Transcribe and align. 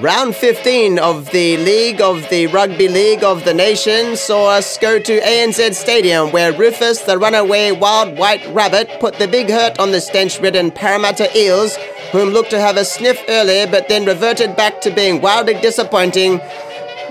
Round 0.00 0.32
15 0.32 1.00
of 1.00 1.28
the 1.32 1.56
League 1.56 2.00
of 2.00 2.28
the 2.30 2.46
Rugby 2.46 2.86
League 2.86 3.24
of 3.24 3.44
the 3.44 3.52
Nations 3.52 4.20
saw 4.20 4.50
us 4.50 4.78
go 4.78 5.00
to 5.00 5.20
ANZ 5.20 5.74
Stadium 5.74 6.30
where 6.30 6.52
Rufus, 6.52 7.00
the 7.00 7.18
runaway 7.18 7.72
wild 7.72 8.16
white 8.16 8.46
rabbit, 8.54 8.88
put 9.00 9.18
the 9.18 9.26
big 9.26 9.50
hurt 9.50 9.80
on 9.80 9.90
the 9.90 10.00
stench 10.00 10.38
ridden 10.38 10.70
Parramatta 10.70 11.36
Eels, 11.36 11.76
whom 12.12 12.28
looked 12.28 12.50
to 12.50 12.60
have 12.60 12.76
a 12.76 12.84
sniff 12.84 13.20
earlier 13.28 13.66
but 13.66 13.88
then 13.88 14.04
reverted 14.04 14.54
back 14.54 14.80
to 14.82 14.92
being 14.92 15.20
wildly 15.20 15.54
disappointing, 15.54 16.40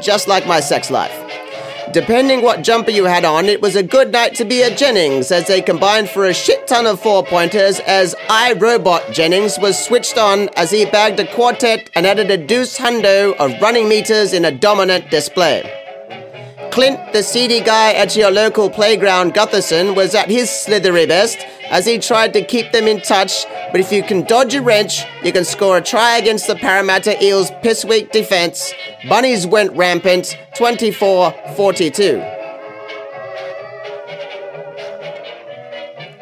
just 0.02 0.30
like 0.30 0.48
my 0.48 0.62
sex 0.62 0.90
life. 0.90 1.27
Depending 1.94 2.42
what 2.42 2.64
jumper 2.64 2.92
you 2.92 3.06
had 3.06 3.24
on, 3.24 3.46
it 3.46 3.62
was 3.62 3.78
a 3.78 3.82
good 3.82 4.12
night 4.12 4.36
to 4.36 4.44
be 4.44 4.62
at 4.62 4.78
Jennings 4.78 5.32
as 5.32 5.48
they 5.48 5.62
combined 5.62 6.10
for 6.10 6.26
a 6.26 6.34
shit 6.34 6.68
ton 6.68 6.86
of 6.86 7.00
four 7.00 7.26
pointers 7.26 7.80
as 7.80 8.14
iRobot 8.28 9.14
Jennings 9.14 9.58
was 9.58 9.84
switched 9.84 10.18
on 10.18 10.50
as 10.58 10.70
he 10.70 10.84
bagged 10.84 11.20
a 11.22 11.34
quartet 11.34 11.90
and 11.96 12.06
added 12.06 12.30
a 12.30 12.38
deuce 12.38 12.78
hundo 12.78 13.34
of 13.38 13.62
running 13.62 13.88
meters 13.88 14.34
in 14.34 14.44
a 14.44 14.52
dominant 14.52 15.10
display. 15.10 15.87
Clint, 16.78 17.12
the 17.12 17.24
seedy 17.24 17.60
guy 17.60 17.94
at 17.94 18.16
your 18.16 18.30
local 18.30 18.70
playground, 18.70 19.34
Gutherson, 19.34 19.96
was 19.96 20.14
at 20.14 20.30
his 20.30 20.48
slithery 20.48 21.08
best 21.08 21.40
as 21.72 21.88
he 21.88 21.98
tried 21.98 22.34
to 22.34 22.46
keep 22.46 22.72
them 22.72 22.88
in 22.88 23.02
touch. 23.02 23.48
But 23.72 23.82
if 23.82 23.92
you 23.92 24.04
can 24.04 24.26
dodge 24.26 24.54
a 24.54 24.62
wrench, 24.62 25.04
you 25.24 25.34
can 25.34 25.44
score 25.44 25.78
a 25.78 25.82
try 25.82 26.20
against 26.20 26.46
the 26.46 26.56
Parramatta 26.56 27.18
Eels' 27.20 27.50
piss 27.64 27.84
weak 27.84 28.12
defense. 28.12 28.76
Bunnies 29.10 29.48
went 29.48 29.76
rampant 29.76 30.38
24 30.56 31.34
42. 31.56 32.24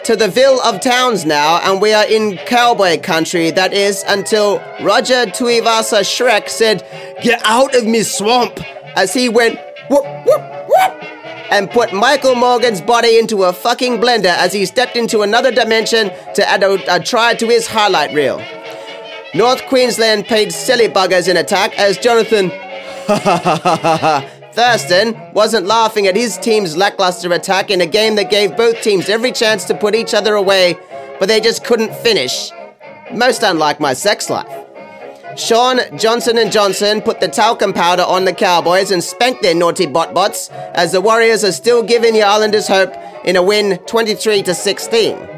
To 0.06 0.16
the 0.16 0.30
Ville 0.30 0.62
of 0.62 0.80
Towns 0.80 1.26
now, 1.26 1.60
and 1.66 1.82
we 1.82 1.92
are 1.92 2.06
in 2.06 2.38
cowboy 2.38 3.02
country, 3.02 3.52
that 3.52 3.74
is, 3.74 4.06
until 4.08 4.60
Roger 4.82 5.26
Tuivasa 5.26 6.00
Shrek 6.00 6.48
said, 6.48 6.88
Get 7.22 7.42
out 7.44 7.76
of 7.76 7.86
me 7.86 8.04
swamp! 8.04 8.62
as 8.96 9.14
he 9.14 9.30
went 9.30 9.60
whoop, 9.90 10.06
whoop, 10.26 10.42
whoop, 10.68 11.04
and 11.52 11.70
put 11.70 11.94
Michael 11.94 12.36
Morgan's 12.36 12.82
body 12.82 13.18
into 13.18 13.44
a 13.44 13.54
fucking 13.54 14.00
blender 14.00 14.36
as 14.36 14.54
he 14.54 14.66
stepped 14.66 14.96
into 14.96 15.22
another 15.22 15.52
dimension 15.52 16.12
to 16.34 16.48
add 16.48 16.64
a, 16.64 16.96
a 16.96 17.00
try 17.00 17.34
to 17.36 17.48
his 17.48 17.68
highlight 17.68 18.14
reel. 18.14 18.42
North 19.34 19.66
Queensland 19.68 20.26
paid 20.26 20.52
silly 20.52 20.88
buggers 20.88 21.28
in 21.28 21.38
attack 21.38 21.78
as 21.78 21.98
Jonathan 21.98 22.50
Thurston 24.54 25.16
wasn't 25.34 25.68
laughing 25.68 26.08
at 26.08 26.16
his 26.16 26.38
team's 26.38 26.78
lackluster 26.78 27.32
attack 27.34 27.70
in 27.70 27.82
a 27.82 27.86
game 27.86 28.16
that 28.16 28.32
gave 28.32 28.56
both 28.56 28.82
teams 28.82 29.10
every 29.10 29.34
chance 29.34 29.66
to 29.66 29.76
put 29.76 29.94
each 29.94 30.14
other 30.14 30.36
away, 30.36 30.78
but 31.20 31.28
they 31.28 31.42
just 31.42 31.66
couldn't 31.66 31.94
finish. 31.96 32.52
Most 33.14 33.44
unlike 33.44 33.82
my 33.82 33.94
sex 33.94 34.30
life. 34.30 34.55
Shaun 35.38 35.80
Johnson 35.98 36.38
and 36.38 36.52
Johnson 36.52 37.02
put 37.02 37.20
the 37.20 37.28
talcum 37.28 37.74
powder 37.74 38.04
on 38.04 38.24
the 38.24 38.34
Cowboys 38.34 38.92
and 38.92 39.04
spanked 39.04 39.42
their 39.42 39.54
naughty 39.54 39.86
bot-bots 39.86 40.50
as 40.50 40.94
the 40.94 41.02
Warriors 41.02 41.44
are 41.44 41.52
still 41.52 41.84
giving 41.84 42.14
the 42.14 42.24
Islanders 42.24 42.68
hope 42.68 42.94
in 43.26 43.36
a 43.36 43.44
win 43.44 43.78
23 43.80 44.44
to 44.44 44.54
16. 44.54 45.35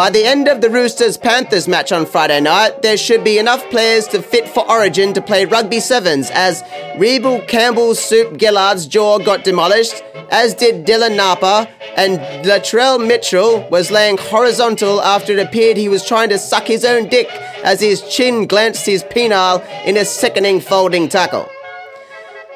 By 0.00 0.08
the 0.08 0.24
end 0.24 0.48
of 0.48 0.62
the 0.62 0.70
Roosters 0.70 1.18
Panthers 1.18 1.68
match 1.68 1.92
on 1.92 2.06
Friday 2.06 2.40
night, 2.40 2.80
there 2.80 2.96
should 2.96 3.22
be 3.22 3.36
enough 3.36 3.62
players 3.68 4.08
to 4.08 4.22
fit 4.22 4.48
for 4.48 4.66
Origin 4.66 5.12
to 5.12 5.20
play 5.20 5.44
rugby 5.44 5.78
sevens 5.78 6.30
as 6.30 6.62
Reebel 6.96 7.46
Campbell's 7.46 8.02
Soup 8.02 8.32
Gillard's 8.38 8.86
jaw 8.86 9.18
got 9.18 9.44
demolished, 9.44 10.02
as 10.30 10.54
did 10.54 10.86
Dylan 10.86 11.18
Napa, 11.18 11.68
and 11.98 12.18
Latrell 12.46 13.06
Mitchell 13.06 13.68
was 13.68 13.90
laying 13.90 14.16
horizontal 14.16 15.02
after 15.02 15.34
it 15.34 15.46
appeared 15.46 15.76
he 15.76 15.90
was 15.90 16.08
trying 16.08 16.30
to 16.30 16.38
suck 16.38 16.64
his 16.64 16.86
own 16.86 17.10
dick 17.10 17.28
as 17.62 17.82
his 17.82 18.00
chin 18.08 18.46
glanced 18.46 18.86
his 18.86 19.04
penile 19.04 19.62
in 19.84 19.98
a 19.98 20.06
sickening 20.06 20.60
folding 20.60 21.10
tackle. 21.10 21.46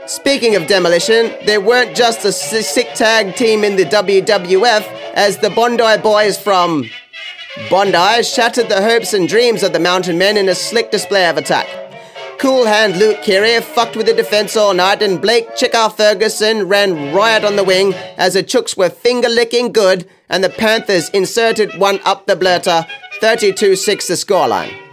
Speaking 0.06 0.56
of 0.56 0.66
demolition, 0.66 1.34
there 1.44 1.60
weren't 1.60 1.94
just 1.94 2.24
a 2.24 2.32
sick 2.32 2.94
tag 2.94 3.36
team 3.36 3.64
in 3.64 3.76
the 3.76 3.84
WWF 3.84 4.82
as 5.12 5.36
the 5.36 5.50
Bondi 5.50 5.98
boys 6.02 6.38
from 6.38 6.88
Bondi 7.70 8.22
shattered 8.24 8.68
the 8.68 8.82
hopes 8.82 9.14
and 9.14 9.28
dreams 9.28 9.62
of 9.62 9.72
the 9.72 9.78
mountain 9.78 10.18
men 10.18 10.36
in 10.36 10.48
a 10.48 10.54
slick 10.54 10.90
display 10.90 11.28
of 11.28 11.36
attack. 11.36 11.68
Cool 12.38 12.66
hand 12.66 12.96
Luke 12.96 13.22
Keary 13.22 13.60
fucked 13.60 13.96
with 13.96 14.06
the 14.06 14.12
defense 14.12 14.56
all 14.56 14.74
night, 14.74 15.02
and 15.02 15.22
Blake 15.22 15.54
Chicker 15.54 15.88
Ferguson 15.88 16.68
ran 16.68 17.14
riot 17.14 17.44
on 17.44 17.54
the 17.54 17.62
wing 17.62 17.94
as 18.16 18.34
the 18.34 18.42
Chooks 18.42 18.76
were 18.76 18.90
finger 18.90 19.28
licking 19.28 19.70
good, 19.70 20.08
and 20.28 20.42
the 20.42 20.50
Panthers 20.50 21.10
inserted 21.10 21.78
one 21.78 22.00
up 22.04 22.26
the 22.26 22.34
blurter, 22.34 22.86
32 23.20 23.76
6 23.76 24.08
the 24.08 24.14
scoreline. 24.14 24.83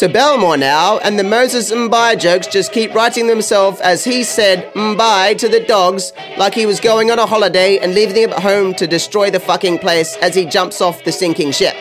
To 0.00 0.08
Belmore 0.08 0.56
now, 0.56 0.96
and 1.00 1.18
the 1.18 1.24
Moses 1.24 1.70
Mbye 1.70 2.18
jokes 2.18 2.46
just 2.46 2.72
keep 2.72 2.94
writing 2.94 3.26
themselves 3.26 3.82
as 3.82 4.02
he 4.02 4.24
said 4.24 4.72
Mbai 4.72 5.36
to 5.36 5.46
the 5.46 5.60
dogs 5.60 6.14
like 6.38 6.54
he 6.54 6.64
was 6.64 6.80
going 6.80 7.10
on 7.10 7.18
a 7.18 7.26
holiday 7.26 7.76
and 7.76 7.94
leaving 7.94 8.14
them 8.14 8.32
at 8.32 8.42
home 8.42 8.72
to 8.76 8.86
destroy 8.86 9.30
the 9.30 9.38
fucking 9.38 9.78
place 9.78 10.16
as 10.22 10.34
he 10.34 10.46
jumps 10.46 10.80
off 10.80 11.04
the 11.04 11.12
sinking 11.12 11.52
ship. 11.52 11.76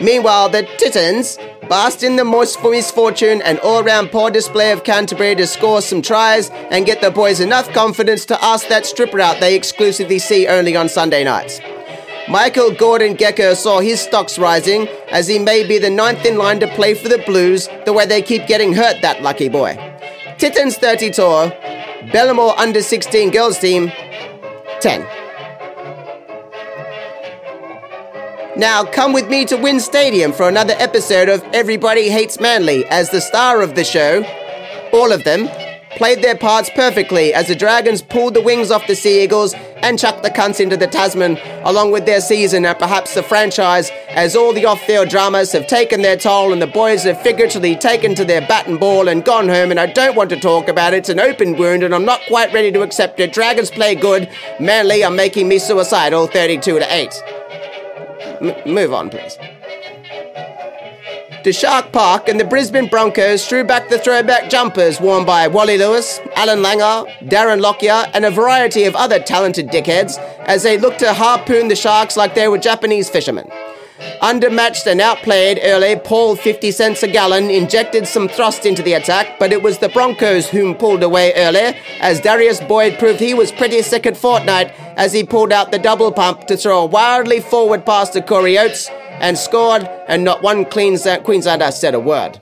Meanwhile, 0.00 0.48
the 0.48 0.64
Titans 0.78 1.38
basked 1.68 2.02
in 2.02 2.16
the 2.16 2.24
most 2.24 2.58
for 2.58 2.72
misfortune 2.72 3.40
and 3.42 3.60
all-round 3.60 4.10
poor 4.10 4.32
display 4.32 4.72
of 4.72 4.82
Canterbury 4.82 5.36
to 5.36 5.46
score 5.46 5.80
some 5.80 6.02
tries 6.02 6.50
and 6.50 6.84
get 6.84 7.00
the 7.00 7.12
boys 7.12 7.38
enough 7.38 7.72
confidence 7.72 8.24
to 8.24 8.44
ask 8.44 8.66
that 8.66 8.84
stripper 8.84 9.20
out 9.20 9.38
they 9.38 9.54
exclusively 9.54 10.18
see 10.18 10.48
only 10.48 10.74
on 10.74 10.88
Sunday 10.88 11.22
nights. 11.22 11.60
Michael 12.28 12.70
Gordon 12.70 13.16
Gekko 13.16 13.54
saw 13.54 13.80
his 13.80 14.00
stocks 14.00 14.38
rising 14.38 14.88
as 15.10 15.28
he 15.28 15.38
may 15.38 15.66
be 15.66 15.78
the 15.78 15.90
ninth 15.90 16.24
in 16.24 16.38
line 16.38 16.58
to 16.60 16.66
play 16.68 16.94
for 16.94 17.08
the 17.08 17.22
Blues 17.26 17.68
the 17.84 17.92
way 17.92 18.06
they 18.06 18.22
keep 18.22 18.46
getting 18.46 18.72
hurt, 18.72 19.02
that 19.02 19.22
lucky 19.22 19.50
boy. 19.50 19.74
Titans 20.38 20.78
30 20.78 21.10
tour, 21.10 21.50
Belmore 22.12 22.58
under 22.58 22.80
16 22.80 23.30
girls 23.30 23.58
team 23.58 23.92
10. 24.80 25.00
Now 28.56 28.84
come 28.84 29.12
with 29.12 29.28
me 29.28 29.44
to 29.46 29.56
WIN 29.56 29.78
Stadium 29.78 30.32
for 30.32 30.48
another 30.48 30.74
episode 30.78 31.28
of 31.28 31.42
Everybody 31.52 32.08
Hates 32.08 32.40
Manly 32.40 32.86
as 32.86 33.10
the 33.10 33.20
star 33.20 33.60
of 33.60 33.74
the 33.74 33.84
show, 33.84 34.24
all 34.94 35.12
of 35.12 35.24
them, 35.24 35.48
played 35.96 36.22
their 36.22 36.36
parts 36.36 36.70
perfectly 36.74 37.34
as 37.34 37.48
the 37.48 37.54
Dragons 37.54 38.00
pulled 38.00 38.32
the 38.34 38.42
wings 38.42 38.70
off 38.70 38.86
the 38.86 38.96
Sea 38.96 39.22
Eagles 39.22 39.54
and 39.84 39.98
chuck 39.98 40.22
the 40.22 40.30
cunts 40.30 40.60
into 40.60 40.78
the 40.78 40.86
Tasman, 40.86 41.38
along 41.62 41.92
with 41.92 42.06
their 42.06 42.22
season 42.22 42.64
and 42.64 42.78
perhaps 42.78 43.14
the 43.14 43.22
franchise, 43.22 43.90
as 44.08 44.34
all 44.34 44.54
the 44.54 44.64
off 44.64 44.80
field 44.80 45.10
dramas 45.10 45.52
have 45.52 45.66
taken 45.66 46.00
their 46.00 46.16
toll 46.16 46.54
and 46.54 46.62
the 46.62 46.66
boys 46.66 47.04
have 47.04 47.20
figuratively 47.20 47.76
taken 47.76 48.14
to 48.14 48.24
their 48.24 48.40
bat 48.40 48.66
and 48.66 48.80
ball 48.80 49.08
and 49.08 49.26
gone 49.26 49.46
home. 49.46 49.70
And 49.70 49.78
I 49.78 49.86
don't 49.86 50.16
want 50.16 50.30
to 50.30 50.40
talk 50.40 50.68
about 50.68 50.94
it, 50.94 50.98
it's 50.98 51.10
an 51.10 51.20
open 51.20 51.58
wound, 51.58 51.82
and 51.82 51.94
I'm 51.94 52.06
not 52.06 52.22
quite 52.28 52.50
ready 52.54 52.72
to 52.72 52.80
accept 52.80 53.20
it. 53.20 53.34
Dragons 53.34 53.70
play 53.70 53.94
good, 53.94 54.28
Manly 54.58 55.04
are 55.04 55.10
making 55.10 55.48
me 55.48 55.58
suicidal 55.58 56.28
32 56.28 56.78
to 56.78 56.94
8. 56.94 57.22
M- 58.40 58.74
move 58.74 58.94
on, 58.94 59.10
please 59.10 59.36
to 61.44 61.52
Shark 61.52 61.92
Park 61.92 62.28
and 62.30 62.40
the 62.40 62.44
Brisbane 62.44 62.88
Broncos 62.88 63.46
threw 63.46 63.64
back 63.64 63.90
the 63.90 63.98
throwback 63.98 64.48
jumpers 64.48 64.98
worn 64.98 65.26
by 65.26 65.46
Wally 65.46 65.76
Lewis, 65.76 66.18
Allan 66.36 66.60
Langer, 66.60 67.06
Darren 67.28 67.60
Lockyer, 67.60 68.10
and 68.14 68.24
a 68.24 68.30
variety 68.30 68.84
of 68.84 68.96
other 68.96 69.18
talented 69.18 69.68
dickheads 69.68 70.16
as 70.46 70.62
they 70.62 70.78
looked 70.78 71.00
to 71.00 71.12
harpoon 71.12 71.68
the 71.68 71.76
Sharks 71.76 72.16
like 72.16 72.34
they 72.34 72.48
were 72.48 72.56
Japanese 72.56 73.10
fishermen. 73.10 73.50
Undermatched 74.22 74.86
and 74.86 75.02
outplayed 75.02 75.60
early, 75.62 75.96
Paul 75.96 76.34
50 76.34 76.70
cents 76.70 77.02
a 77.02 77.08
gallon 77.08 77.50
injected 77.50 78.08
some 78.08 78.26
thrust 78.26 78.64
into 78.64 78.82
the 78.82 78.94
attack, 78.94 79.38
but 79.38 79.52
it 79.52 79.62
was 79.62 79.78
the 79.78 79.90
Broncos 79.90 80.48
whom 80.48 80.74
pulled 80.74 81.02
away 81.02 81.34
early, 81.36 81.76
as 82.00 82.20
Darius 82.20 82.60
Boyd 82.60 82.98
proved 82.98 83.20
he 83.20 83.34
was 83.34 83.52
pretty 83.52 83.82
sick 83.82 84.06
at 84.06 84.14
Fortnite 84.14 84.72
as 84.96 85.12
he 85.12 85.24
pulled 85.24 85.52
out 85.52 85.72
the 85.72 85.78
double 85.78 86.12
pump 86.12 86.46
to 86.46 86.56
throw 86.56 86.82
a 86.82 86.86
wildly 86.86 87.40
forward 87.40 87.84
pass 87.84 88.10
to 88.10 88.22
Corey 88.22 88.58
Oates, 88.58 88.90
and 89.20 89.38
scored, 89.38 89.88
and 90.08 90.24
not 90.24 90.42
one 90.42 90.64
Queenslander 90.64 91.70
said 91.70 91.94
a 91.94 92.00
word. 92.00 92.40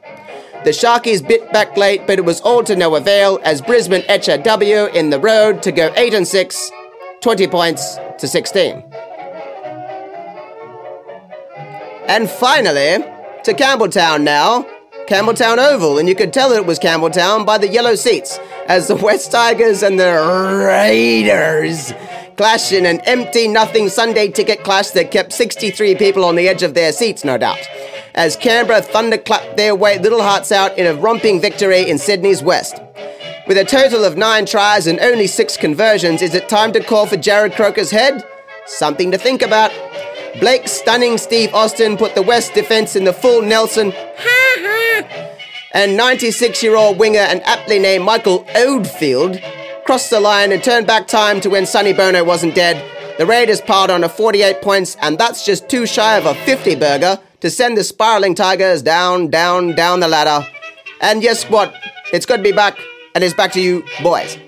The 0.64 0.70
Sharkies 0.70 1.26
bit 1.26 1.52
back 1.52 1.76
late, 1.76 2.06
but 2.06 2.18
it 2.18 2.24
was 2.24 2.40
all 2.40 2.62
to 2.64 2.76
no 2.76 2.94
avail 2.94 3.40
as 3.44 3.60
Brisbane 3.60 4.04
etch 4.08 4.28
a 4.28 4.38
W 4.38 4.86
in 4.86 5.10
the 5.10 5.18
road 5.18 5.62
to 5.64 5.72
go 5.72 5.92
8 5.96 6.14
and 6.14 6.26
6, 6.26 6.70
20 7.20 7.46
points 7.48 7.96
to 8.18 8.28
16. 8.28 8.84
And 12.08 12.30
finally, 12.30 13.04
to 13.44 13.52
Campbelltown 13.52 14.22
now. 14.22 14.66
Campbelltown 15.08 15.58
Oval, 15.58 15.98
and 15.98 16.08
you 16.08 16.14
could 16.14 16.32
tell 16.32 16.52
it 16.52 16.64
was 16.64 16.78
Campbelltown 16.78 17.44
by 17.44 17.58
the 17.58 17.68
yellow 17.68 17.96
seats, 17.96 18.38
as 18.68 18.86
the 18.86 18.94
West 19.02 19.32
Tigers 19.32 19.82
and 19.82 19.98
the 19.98 20.64
Raiders 20.64 21.92
clash 22.36 22.72
in 22.72 22.86
an 22.86 23.00
empty 23.00 23.48
nothing 23.48 23.88
Sunday 23.88 24.28
ticket 24.28 24.64
clash 24.64 24.90
that 24.90 25.10
kept 25.10 25.32
63 25.32 25.94
people 25.96 26.24
on 26.24 26.36
the 26.36 26.48
edge 26.48 26.62
of 26.62 26.74
their 26.74 26.92
seats, 26.92 27.24
no 27.24 27.38
doubt. 27.38 27.58
As 28.14 28.36
Canberra 28.36 28.80
thunderclapped 28.80 29.56
their 29.56 29.74
way 29.74 29.98
little 29.98 30.22
hearts 30.22 30.52
out 30.52 30.76
in 30.76 30.86
a 30.86 30.94
romping 30.94 31.40
victory 31.40 31.88
in 31.88 31.98
Sydney's 31.98 32.42
West. 32.42 32.80
With 33.48 33.58
a 33.58 33.64
total 33.64 34.04
of 34.04 34.16
nine 34.16 34.46
tries 34.46 34.86
and 34.86 35.00
only 35.00 35.26
six 35.26 35.56
conversions, 35.56 36.22
is 36.22 36.34
it 36.34 36.48
time 36.48 36.72
to 36.72 36.80
call 36.82 37.06
for 37.06 37.16
Jarrod 37.16 37.56
Croker's 37.56 37.90
head? 37.90 38.22
Something 38.66 39.10
to 39.10 39.18
think 39.18 39.42
about. 39.42 39.72
Blake 40.40 40.68
stunning 40.68 41.18
Steve 41.18 41.52
Austin 41.52 41.96
put 41.96 42.14
the 42.14 42.22
West 42.22 42.54
defense 42.54 42.96
in 42.96 43.04
the 43.04 43.12
full 43.12 43.42
Nelson. 43.42 43.92
And 45.74 45.96
96 45.96 46.62
year 46.62 46.76
old 46.76 46.98
winger 46.98 47.20
and 47.20 47.42
aptly 47.44 47.78
named 47.78 48.04
Michael 48.04 48.46
Oldfield 48.54 49.40
crossed 49.84 50.10
the 50.10 50.20
line 50.20 50.52
and 50.52 50.62
turned 50.62 50.86
back 50.86 51.06
time 51.06 51.40
to 51.40 51.50
when 51.50 51.66
Sonny 51.66 51.92
Bono 51.92 52.24
wasn't 52.24 52.54
dead. 52.54 52.82
The 53.18 53.26
Raiders 53.26 53.60
piled 53.60 53.90
on 53.90 54.04
a 54.04 54.08
48 54.08 54.62
points, 54.62 54.96
and 55.02 55.18
that's 55.18 55.44
just 55.44 55.68
too 55.68 55.86
shy 55.86 56.16
of 56.16 56.26
a 56.26 56.34
50 56.34 56.76
burger 56.76 57.18
to 57.40 57.50
send 57.50 57.76
the 57.76 57.84
spiraling 57.84 58.34
Tigers 58.34 58.82
down, 58.82 59.28
down, 59.28 59.74
down 59.74 60.00
the 60.00 60.08
ladder. 60.08 60.46
And 61.00 61.20
guess 61.20 61.44
what? 61.44 61.74
It's 62.12 62.26
good 62.26 62.38
to 62.38 62.42
be 62.42 62.52
back, 62.52 62.78
and 63.14 63.22
it's 63.22 63.34
back 63.34 63.52
to 63.52 63.60
you, 63.60 63.84
boys. 64.02 64.38